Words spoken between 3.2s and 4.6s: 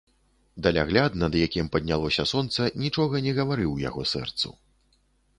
не гаварыў яго сэрцу.